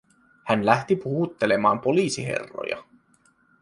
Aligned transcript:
Hän 0.43 0.65
lähti 0.65 0.95
puhuttelemaan 0.95 1.79
poliisiherroja. 1.81 2.83